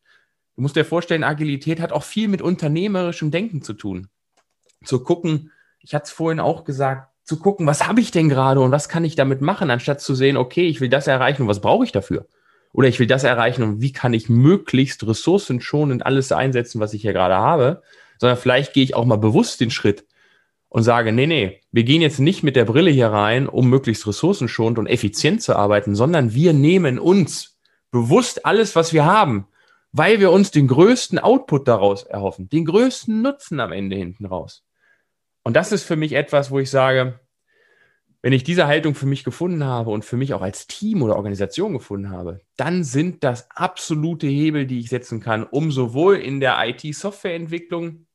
Du 0.55 0.61
musst 0.61 0.75
dir 0.75 0.85
vorstellen, 0.85 1.23
Agilität 1.23 1.79
hat 1.79 1.91
auch 1.91 2.03
viel 2.03 2.27
mit 2.27 2.41
unternehmerischem 2.41 3.31
Denken 3.31 3.61
zu 3.61 3.73
tun. 3.73 4.07
Zu 4.83 5.03
gucken, 5.03 5.51
ich 5.81 5.93
hatte 5.93 6.05
es 6.05 6.11
vorhin 6.11 6.39
auch 6.39 6.63
gesagt, 6.63 7.11
zu 7.23 7.37
gucken, 7.37 7.67
was 7.67 7.87
habe 7.87 7.99
ich 7.99 8.11
denn 8.11 8.29
gerade 8.29 8.61
und 8.61 8.71
was 8.71 8.87
kann 8.87 9.03
ich 9.03 9.15
damit 9.15 9.41
machen, 9.41 9.69
anstatt 9.69 9.99
zu 9.99 10.15
sehen, 10.15 10.37
okay, 10.37 10.67
ich 10.67 10.79
will 10.79 10.89
das 10.89 11.07
erreichen 11.07 11.41
und 11.41 11.47
was 11.49 11.59
brauche 11.59 11.83
ich 11.83 11.91
dafür? 11.91 12.27
Oder 12.73 12.87
ich 12.87 12.99
will 12.99 13.07
das 13.07 13.23
erreichen 13.23 13.63
und 13.63 13.81
wie 13.81 13.91
kann 13.91 14.13
ich 14.13 14.29
möglichst 14.29 15.05
ressourcenschonend 15.07 16.05
alles 16.05 16.31
einsetzen, 16.31 16.79
was 16.79 16.93
ich 16.93 17.01
hier 17.01 17.13
gerade 17.13 17.35
habe, 17.35 17.81
sondern 18.19 18.37
vielleicht 18.37 18.73
gehe 18.73 18.83
ich 18.83 18.95
auch 18.95 19.05
mal 19.05 19.17
bewusst 19.17 19.59
den 19.61 19.71
Schritt 19.71 20.05
und 20.69 20.83
sage, 20.83 21.11
nee, 21.11 21.27
nee, 21.27 21.61
wir 21.71 21.83
gehen 21.83 22.01
jetzt 22.01 22.19
nicht 22.19 22.43
mit 22.43 22.55
der 22.55 22.65
Brille 22.65 22.91
hier 22.91 23.07
rein, 23.07 23.47
um 23.47 23.69
möglichst 23.69 24.05
ressourcenschonend 24.07 24.79
und 24.79 24.87
effizient 24.87 25.41
zu 25.41 25.55
arbeiten, 25.55 25.95
sondern 25.95 26.33
wir 26.33 26.53
nehmen 26.53 26.99
uns 26.99 27.57
bewusst 27.91 28.45
alles, 28.45 28.75
was 28.75 28.93
wir 28.93 29.05
haben, 29.05 29.47
weil 29.91 30.19
wir 30.19 30.31
uns 30.31 30.51
den 30.51 30.67
größten 30.67 31.19
Output 31.19 31.67
daraus 31.67 32.03
erhoffen, 32.03 32.49
den 32.49 32.65
größten 32.65 33.21
Nutzen 33.21 33.59
am 33.59 33.71
Ende 33.71 33.95
hinten 33.95 34.25
raus. 34.25 34.63
Und 35.43 35.55
das 35.55 35.71
ist 35.71 35.83
für 35.83 35.95
mich 35.95 36.13
etwas, 36.13 36.51
wo 36.51 36.59
ich 36.59 36.69
sage, 36.69 37.19
wenn 38.27 38.33
ich 38.33 38.43
diese 38.43 38.67
Haltung 38.67 38.93
für 38.93 39.05
mich 39.05 39.23
gefunden 39.23 39.63
habe 39.63 39.89
und 39.89 40.03
für 40.03 40.17
mich 40.17 40.33
auch 40.33 40.41
als 40.41 40.67
Team 40.67 41.01
oder 41.01 41.15
Organisation 41.15 41.71
gefunden 41.71 42.09
habe, 42.09 42.41
dann 42.57 42.83
sind 42.83 43.23
das 43.23 43.49
absolute 43.51 44.27
Hebel, 44.27 44.65
die 44.65 44.79
ich 44.79 44.89
setzen 44.89 45.21
kann, 45.21 45.45
um 45.45 45.71
sowohl 45.71 46.17
in 46.17 46.41
der 46.41 46.57
IT-Softwareentwicklung 46.67 48.05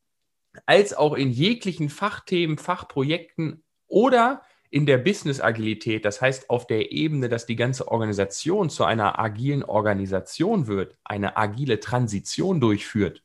als 0.66 0.92
auch 0.92 1.14
in 1.14 1.31
jeglichen 1.31 1.88
Fachthemen, 1.88 2.59
Fachprojekten 2.59 3.64
oder 3.87 4.42
in 4.69 4.85
der 4.85 4.99
Business-Agilität, 4.99 6.04
das 6.04 6.21
heißt 6.21 6.50
auf 6.50 6.66
der 6.66 6.92
Ebene, 6.92 7.31
dass 7.31 7.47
die 7.47 7.57
ganze 7.57 7.88
Organisation 7.88 8.69
zu 8.69 8.85
einer 8.85 9.19
agilen 9.19 9.62
Organisation 9.62 10.66
wird, 10.66 10.95
eine 11.04 11.38
agile 11.38 11.81
Transition 11.81 12.61
durchführt, 12.61 13.25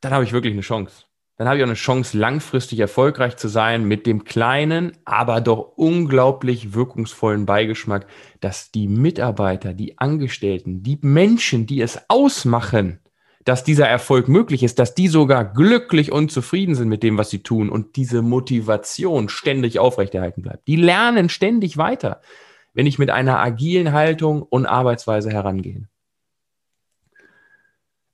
dann 0.00 0.12
habe 0.12 0.24
ich 0.24 0.32
wirklich 0.32 0.54
eine 0.54 0.62
Chance 0.62 1.07
dann 1.38 1.46
habe 1.46 1.56
ich 1.56 1.62
auch 1.62 1.68
eine 1.68 1.74
Chance, 1.74 2.18
langfristig 2.18 2.80
erfolgreich 2.80 3.36
zu 3.36 3.46
sein 3.46 3.84
mit 3.84 4.06
dem 4.06 4.24
kleinen, 4.24 4.92
aber 5.04 5.40
doch 5.40 5.72
unglaublich 5.76 6.74
wirkungsvollen 6.74 7.46
Beigeschmack, 7.46 8.08
dass 8.40 8.72
die 8.72 8.88
Mitarbeiter, 8.88 9.72
die 9.72 9.98
Angestellten, 9.98 10.82
die 10.82 10.98
Menschen, 11.00 11.66
die 11.66 11.80
es 11.80 12.00
ausmachen, 12.08 12.98
dass 13.44 13.62
dieser 13.62 13.88
Erfolg 13.88 14.28
möglich 14.28 14.64
ist, 14.64 14.80
dass 14.80 14.96
die 14.96 15.06
sogar 15.06 15.44
glücklich 15.44 16.10
und 16.10 16.32
zufrieden 16.32 16.74
sind 16.74 16.88
mit 16.88 17.04
dem, 17.04 17.16
was 17.16 17.30
sie 17.30 17.44
tun 17.44 17.70
und 17.70 17.94
diese 17.94 18.20
Motivation 18.20 19.28
ständig 19.28 19.78
aufrechterhalten 19.78 20.42
bleibt. 20.42 20.66
Die 20.66 20.76
lernen 20.76 21.28
ständig 21.28 21.78
weiter, 21.78 22.20
wenn 22.74 22.86
ich 22.86 22.98
mit 22.98 23.10
einer 23.10 23.38
agilen 23.38 23.92
Haltung 23.92 24.42
und 24.42 24.66
Arbeitsweise 24.66 25.30
herangehe. 25.30 25.88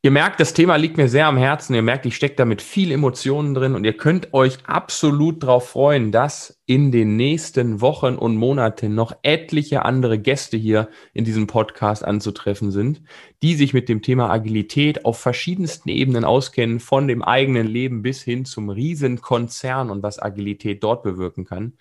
Ihr 0.04 0.10
merkt, 0.10 0.38
das 0.38 0.52
Thema 0.52 0.76
liegt 0.76 0.98
mir 0.98 1.08
sehr 1.08 1.26
am 1.26 1.38
Herzen. 1.38 1.72
Ihr 1.72 1.80
merkt, 1.80 2.04
ich 2.04 2.14
stecke 2.14 2.34
da 2.36 2.44
mit 2.44 2.60
viel 2.60 2.92
Emotionen 2.92 3.54
drin 3.54 3.74
und 3.74 3.84
ihr 3.84 3.96
könnt 3.96 4.34
euch 4.34 4.58
absolut 4.66 5.42
darauf 5.42 5.70
freuen, 5.70 6.12
dass 6.12 6.60
in 6.66 6.92
den 6.92 7.16
nächsten 7.16 7.80
Wochen 7.80 8.16
und 8.16 8.36
Monaten 8.36 8.94
noch 8.94 9.16
etliche 9.22 9.86
andere 9.86 10.18
Gäste 10.18 10.58
hier 10.58 10.90
in 11.14 11.24
diesem 11.24 11.46
Podcast 11.46 12.04
anzutreffen 12.04 12.70
sind, 12.70 13.00
die 13.42 13.54
sich 13.54 13.72
mit 13.72 13.88
dem 13.88 14.02
Thema 14.02 14.28
Agilität 14.28 15.06
auf 15.06 15.18
verschiedensten 15.18 15.88
Ebenen 15.88 16.26
auskennen, 16.26 16.80
von 16.80 17.08
dem 17.08 17.22
eigenen 17.22 17.66
Leben 17.66 18.02
bis 18.02 18.20
hin 18.20 18.44
zum 18.44 18.68
Riesenkonzern 18.68 19.88
und 19.88 20.02
was 20.02 20.20
Agilität 20.20 20.84
dort 20.84 21.02
bewirken 21.02 21.46
kann. 21.46 21.78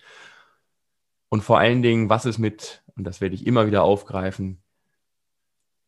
Und 1.28 1.42
vor 1.42 1.58
allen 1.58 1.82
Dingen, 1.82 2.08
was 2.08 2.24
es 2.24 2.38
mit, 2.38 2.84
und 2.96 3.04
das 3.04 3.20
werde 3.20 3.34
ich 3.34 3.46
immer 3.46 3.66
wieder 3.66 3.82
aufgreifen, 3.82 4.62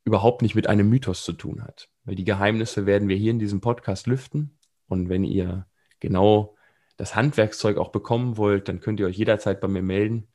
überhaupt 0.05 0.43
nicht 0.43 0.55
mit 0.55 0.67
einem 0.67 0.91
Mythos 0.91 1.25
zu 1.25 1.33
tun 1.33 1.65
hat. 1.65 1.89
Weil 2.07 2.15
die 2.15 2.25
Geheimnisse 2.25 2.87
werden 2.87 3.09
wir 3.09 3.17
hier 3.17 3.33
in 3.33 3.39
diesem 3.39 3.61
Podcast 3.61 4.07
lüften. 4.07 4.57
Und 4.89 5.09
wenn 5.09 5.25
ihr 5.25 5.67
genau 6.01 6.57
das 6.97 7.15
Handwerkszeug 7.15 7.77
auch 7.77 7.91
bekommen 7.91 8.37
wollt, 8.39 8.69
dann 8.69 8.81
könnt 8.81 9.01
ihr 9.01 9.07
euch 9.07 9.19
jederzeit 9.19 9.61
bei 9.61 9.69
mir 9.69 9.83
melden. 9.83 10.29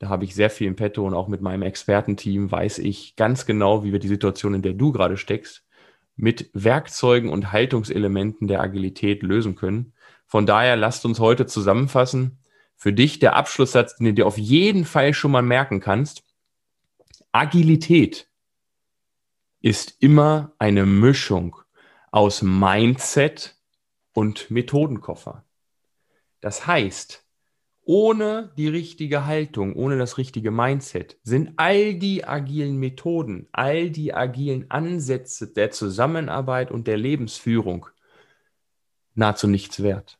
Da 0.00 0.08
habe 0.08 0.24
ich 0.24 0.34
sehr 0.34 0.50
viel 0.50 0.66
im 0.66 0.76
Petto 0.76 1.06
und 1.06 1.14
auch 1.14 1.28
mit 1.28 1.40
meinem 1.40 1.62
Expertenteam 1.62 2.50
weiß 2.50 2.78
ich 2.80 3.16
ganz 3.16 3.46
genau, 3.46 3.84
wie 3.84 3.92
wir 3.92 4.00
die 4.00 4.08
Situation, 4.08 4.54
in 4.54 4.62
der 4.62 4.74
du 4.74 4.92
gerade 4.92 5.16
steckst, 5.16 5.64
mit 6.16 6.50
Werkzeugen 6.52 7.30
und 7.30 7.52
Haltungselementen 7.52 8.48
der 8.48 8.60
Agilität 8.60 9.22
lösen 9.22 9.54
können. 9.54 9.92
Von 10.26 10.46
daher 10.46 10.76
lasst 10.76 11.04
uns 11.04 11.20
heute 11.20 11.46
zusammenfassen. 11.46 12.38
Für 12.76 12.92
dich 12.92 13.20
der 13.20 13.36
Abschlusssatz, 13.36 13.96
den 13.96 14.06
du 14.06 14.14
dir 14.14 14.26
auf 14.26 14.36
jeden 14.36 14.84
Fall 14.84 15.14
schon 15.14 15.30
mal 15.30 15.42
merken 15.42 15.80
kannst. 15.80 16.24
Agilität 17.32 18.28
ist 19.64 19.96
immer 20.00 20.52
eine 20.58 20.84
Mischung 20.84 21.56
aus 22.10 22.42
Mindset 22.42 23.56
und 24.12 24.50
Methodenkoffer. 24.50 25.42
Das 26.42 26.66
heißt, 26.66 27.24
ohne 27.80 28.52
die 28.58 28.68
richtige 28.68 29.24
Haltung, 29.24 29.74
ohne 29.74 29.96
das 29.96 30.18
richtige 30.18 30.50
Mindset 30.50 31.18
sind 31.22 31.54
all 31.56 31.94
die 31.94 32.26
agilen 32.26 32.76
Methoden, 32.76 33.48
all 33.52 33.88
die 33.88 34.12
agilen 34.12 34.70
Ansätze 34.70 35.50
der 35.54 35.70
Zusammenarbeit 35.70 36.70
und 36.70 36.86
der 36.86 36.98
Lebensführung 36.98 37.86
nahezu 39.14 39.46
nichts 39.46 39.82
wert. 39.82 40.18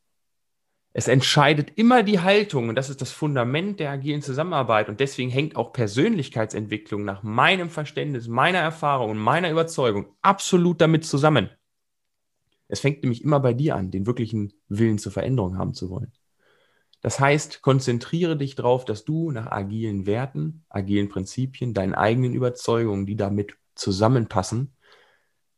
Es 0.96 1.08
entscheidet 1.08 1.72
immer 1.74 2.04
die 2.04 2.20
Haltung 2.20 2.68
und 2.68 2.76
das 2.76 2.88
ist 2.88 3.00
das 3.00 3.10
Fundament 3.10 3.80
der 3.80 3.90
agilen 3.90 4.22
Zusammenarbeit 4.22 4.88
und 4.88 5.00
deswegen 5.00 5.28
hängt 5.28 5.56
auch 5.56 5.72
Persönlichkeitsentwicklung 5.72 7.04
nach 7.04 7.24
meinem 7.24 7.68
Verständnis, 7.68 8.28
meiner 8.28 8.60
Erfahrung 8.60 9.10
und 9.10 9.18
meiner 9.18 9.50
Überzeugung 9.50 10.06
absolut 10.22 10.80
damit 10.80 11.04
zusammen. 11.04 11.50
Es 12.68 12.78
fängt 12.78 13.02
nämlich 13.02 13.24
immer 13.24 13.40
bei 13.40 13.54
dir 13.54 13.74
an, 13.74 13.90
den 13.90 14.06
wirklichen 14.06 14.52
Willen 14.68 14.98
zur 14.98 15.10
Veränderung 15.10 15.58
haben 15.58 15.74
zu 15.74 15.90
wollen. 15.90 16.12
Das 17.00 17.18
heißt, 17.18 17.60
konzentriere 17.60 18.36
dich 18.36 18.54
darauf, 18.54 18.84
dass 18.84 19.04
du 19.04 19.32
nach 19.32 19.50
agilen 19.50 20.06
Werten, 20.06 20.64
agilen 20.68 21.08
Prinzipien, 21.08 21.74
deinen 21.74 21.94
eigenen 21.94 22.34
Überzeugungen, 22.34 23.04
die 23.04 23.16
damit 23.16 23.56
zusammenpassen, 23.74 24.76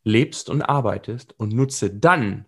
lebst 0.03 0.49
und 0.49 0.63
arbeitest 0.63 1.39
und 1.39 1.53
nutze 1.53 1.91
dann 1.91 2.47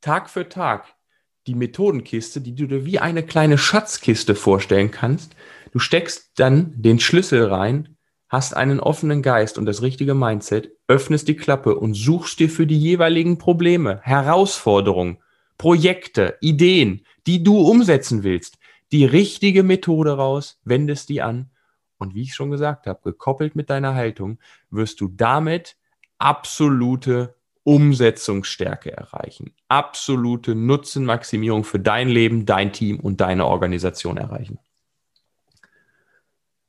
Tag 0.00 0.28
für 0.28 0.48
Tag 0.48 0.96
die 1.46 1.54
Methodenkiste, 1.54 2.40
die 2.40 2.54
du 2.54 2.66
dir 2.66 2.84
wie 2.86 2.98
eine 2.98 3.22
kleine 3.22 3.58
Schatzkiste 3.58 4.34
vorstellen 4.34 4.90
kannst. 4.90 5.34
Du 5.72 5.78
steckst 5.78 6.32
dann 6.36 6.72
den 6.76 7.00
Schlüssel 7.00 7.46
rein, 7.46 7.96
hast 8.28 8.56
einen 8.56 8.80
offenen 8.80 9.22
Geist 9.22 9.58
und 9.58 9.66
das 9.66 9.82
richtige 9.82 10.14
Mindset, 10.14 10.72
öffnest 10.88 11.28
die 11.28 11.36
Klappe 11.36 11.78
und 11.78 11.94
suchst 11.94 12.38
dir 12.40 12.48
für 12.48 12.66
die 12.66 12.78
jeweiligen 12.78 13.38
Probleme, 13.38 14.00
Herausforderungen, 14.02 15.18
Projekte, 15.58 16.36
Ideen, 16.40 17.04
die 17.26 17.42
du 17.42 17.60
umsetzen 17.60 18.22
willst, 18.22 18.58
die 18.90 19.04
richtige 19.04 19.62
Methode 19.62 20.12
raus, 20.12 20.60
wendest 20.64 21.08
die 21.08 21.22
an 21.22 21.50
und 21.98 22.14
wie 22.14 22.22
ich 22.22 22.34
schon 22.34 22.50
gesagt 22.50 22.86
habe, 22.86 23.00
gekoppelt 23.02 23.56
mit 23.56 23.70
deiner 23.70 23.94
Haltung, 23.94 24.38
wirst 24.70 25.00
du 25.00 25.08
damit 25.08 25.76
absolute 26.18 27.34
Umsetzungsstärke 27.64 28.96
erreichen, 28.96 29.54
absolute 29.68 30.54
Nutzenmaximierung 30.54 31.64
für 31.64 31.78
dein 31.78 32.08
Leben, 32.08 32.44
dein 32.44 32.72
Team 32.72 32.98
und 32.98 33.20
deine 33.20 33.46
Organisation 33.46 34.16
erreichen. 34.16 34.58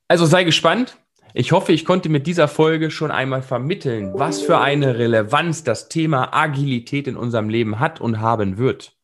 Also 0.08 0.26
sei 0.26 0.44
gespannt. 0.44 0.98
Ich 1.36 1.52
hoffe, 1.52 1.72
ich 1.72 1.86
konnte 1.86 2.10
mit 2.10 2.28
dieser 2.28 2.48
Folge 2.48 2.92
schon 2.92 3.10
einmal 3.10 3.42
vermitteln, 3.42 4.14
was 4.14 4.42
für 4.42 4.60
eine 4.60 5.00
Relevanz 5.00 5.64
das 5.64 5.90
Thema 5.90 6.32
Agilität 6.32 7.08
in 7.08 7.18
unserem 7.18 7.50
Leben 7.50 7.80
hat 7.80 8.00
und 8.00 8.20
haben 8.20 8.60
wird. 8.60 8.96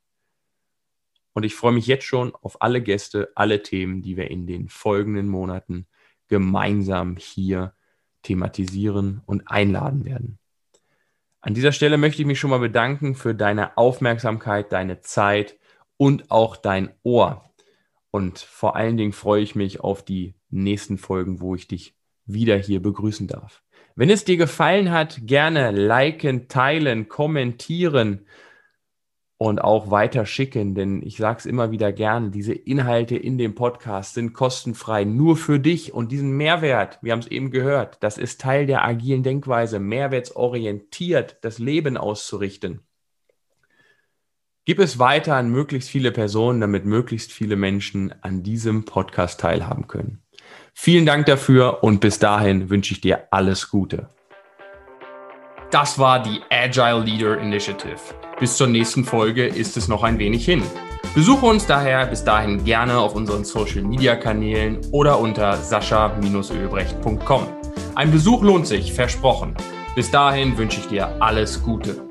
Und 1.34 1.44
ich 1.44 1.56
freue 1.56 1.72
mich 1.72 1.88
jetzt 1.88 2.06
schon 2.06 2.36
auf 2.36 2.62
alle 2.62 2.82
Gäste, 2.82 3.32
alle 3.34 3.64
Themen, 3.64 4.02
die 4.04 4.18
wir 4.18 4.30
in 4.30 4.46
den 4.46 4.70
folgenden 4.70 5.28
Monaten 5.28 5.88
gemeinsam 6.28 7.18
hier 7.18 7.74
thematisieren 8.22 9.22
und 9.26 9.50
einladen 9.50 10.06
werden. 10.06 10.39
An 11.42 11.54
dieser 11.54 11.72
Stelle 11.72 11.98
möchte 11.98 12.22
ich 12.22 12.28
mich 12.28 12.40
schon 12.40 12.50
mal 12.50 12.60
bedanken 12.60 13.16
für 13.16 13.34
deine 13.34 13.78
Aufmerksamkeit, 13.78 14.74
deine 14.74 15.00
Zeit 15.00 15.58
und 15.96 16.32
auch 16.32 16.58
dein 16.58 16.90
Ohr. 17.04 17.50
Und 18.12 18.40
vor 18.40 18.76
allen 18.76 18.98
Dingen 18.98 19.14
freue 19.14 19.42
ich 19.42 19.56
mich 19.56 19.80
auf 19.80 20.04
die 20.04 20.36
nächsten 20.50 20.98
Folgen, 20.98 21.40
wo 21.40 21.56
ich 21.56 21.68
dich 21.68 21.96
wieder 22.26 22.58
hier 22.58 22.82
begrüßen 22.82 23.28
darf. 23.28 23.64
Wenn 23.96 24.10
es 24.10 24.26
dir 24.26 24.38
gefallen 24.38 24.92
hat, 24.92 25.20
gerne 25.24 25.72
liken, 25.72 26.48
teilen, 26.48 27.08
kommentieren 27.08 28.26
und 29.40 29.62
auch 29.62 29.90
weiter 29.90 30.26
schicken, 30.26 30.76
denn 30.76 31.02
ich 31.02 31.16
sage 31.16 31.40
es 31.40 31.46
immer 31.46 31.72
wieder 31.72 31.94
gern, 31.94 32.30
diese 32.30 32.54
Inhalte 32.54 33.16
in 33.16 33.38
dem 33.38 33.56
Podcast 33.56 34.16
sind 34.16 34.34
kostenfrei 34.34 35.06
nur 35.06 35.38
für 35.38 35.62
dich 35.62 35.94
und 35.94 36.12
diesen 36.12 36.32
Mehrwert, 36.32 37.00
wir 37.02 37.14
haben 37.14 37.22
es 37.22 37.28
eben 37.28 37.50
gehört, 37.50 37.98
das 38.02 38.18
ist 38.18 38.42
Teil 38.42 38.66
der 38.66 38.84
agilen 38.84 39.24
Denkweise, 39.24 39.80
mehrwertsorientiert 39.80 41.38
das 41.42 41.58
Leben 41.58 41.96
auszurichten. 41.96 42.82
Gib 44.66 44.80
es 44.80 45.00
weiter 45.00 45.38
an 45.38 45.50
möglichst 45.50 45.90
viele 45.90 46.12
Personen, 46.12 46.60
damit 46.60 46.84
möglichst 46.84 47.32
viele 47.32 47.56
Menschen 47.56 48.14
an 48.22 48.44
diesem 48.44 48.84
Podcast 48.84 49.40
teilhaben 49.40 49.88
können. 49.88 50.22
Vielen 50.74 51.06
Dank 51.06 51.28
dafür 51.28 51.82
und 51.82 52.02
bis 52.02 52.20
dahin 52.20 52.70
wünsche 52.70 52.94
ich 52.94 53.00
dir 53.00 53.30
alles 53.32 53.70
Gute. 53.70 54.10
Das 55.72 55.98
war 55.98 56.22
die 56.22 56.42
Agile 56.50 57.06
Leader 57.06 57.40
Initiative. 57.40 58.19
Bis 58.40 58.56
zur 58.56 58.68
nächsten 58.68 59.04
Folge 59.04 59.46
ist 59.46 59.76
es 59.76 59.90
noch 59.90 60.02
ein 60.04 60.18
wenig 60.18 60.46
hin. 60.46 60.64
Besuche 61.14 61.46
uns 61.46 61.66
daher 61.66 62.06
bis 62.06 62.24
dahin 62.24 62.64
gerne 62.64 62.98
auf 62.98 63.14
unseren 63.14 63.44
Social 63.44 63.82
Media 63.82 64.16
Kanälen 64.16 64.80
oder 64.92 65.20
unter 65.20 65.58
sascha-ölbrecht.com. 65.58 67.48
Ein 67.96 68.12
Besuch 68.12 68.42
lohnt 68.42 68.66
sich, 68.66 68.94
versprochen. 68.94 69.56
Bis 69.96 70.10
dahin 70.10 70.58
wünsche 70.58 70.80
ich 70.80 70.88
dir 70.88 71.22
alles 71.22 71.62
Gute. 71.62 72.09